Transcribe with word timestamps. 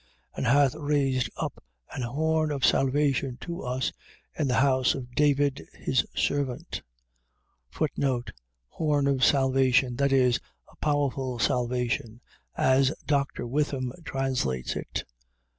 1:69. 0.35 0.37
And 0.37 0.47
hath 0.47 0.73
raised 0.79 1.29
up 1.37 1.63
an 1.93 2.01
horn 2.01 2.51
of 2.51 2.65
salvation 2.65 3.37
to 3.41 3.61
us, 3.61 3.91
in 4.33 4.47
the 4.47 4.55
house 4.55 4.95
of 4.95 5.11
David 5.13 5.67
his 5.75 6.07
servant. 6.15 6.81
Horn 8.69 9.05
of 9.05 9.23
salvation.. 9.23 9.95
.That 9.97 10.11
is, 10.11 10.39
A 10.71 10.75
powerful 10.77 11.37
salvation, 11.37 12.19
as 12.57 12.95
Dr. 13.05 13.45
Witham 13.45 13.93
translates 14.03 14.75
it. 14.75 15.03